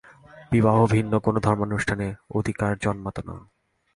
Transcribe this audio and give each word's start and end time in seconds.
বিবাহ 0.51 0.77
ভিন্ন 0.85 1.13
কোন 1.19 1.35
ধর্মানুষ্ঠানে 1.39 2.07
অধিকার 2.35 2.71
জন্মাত 2.77 3.17
না। 3.27 3.35